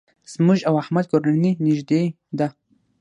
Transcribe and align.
زموږ 0.33 0.59
او 0.67 0.73
احمد 0.83 1.05
کورنۍ 1.11 1.51
نېږدې 1.65 2.03
ده. 2.37 2.47